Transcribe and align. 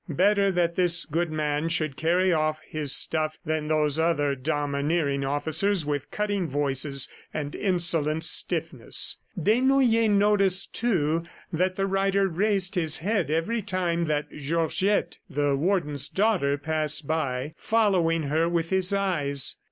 Better 0.09 0.49
that 0.49 0.73
this 0.75 1.05
good 1.05 1.31
man 1.31 1.69
should 1.69 1.95
carry 1.95 2.33
off 2.33 2.59
his 2.67 2.91
stuff 2.91 3.37
than 3.45 3.67
those 3.67 3.99
other 3.99 4.33
domineering 4.33 5.23
officers 5.23 5.85
with 5.85 6.09
cutting 6.09 6.47
voices 6.47 7.07
and 7.35 7.53
insolent 7.53 8.23
stiffness. 8.23 9.17
Desnoyers 9.39 10.09
noticed, 10.09 10.73
too, 10.73 11.21
that 11.53 11.75
the 11.75 11.85
writer 11.85 12.27
raised 12.27 12.73
his 12.73 12.97
head 12.97 13.29
every 13.29 13.61
time 13.61 14.05
that 14.05 14.25
Georgette, 14.35 15.19
the 15.29 15.55
Warden's 15.55 16.09
daughter, 16.09 16.57
passed 16.57 17.05
by, 17.07 17.53
following 17.55 18.23
her 18.23 18.49
with 18.49 18.71
his 18.71 18.91
eyes. 18.91 19.55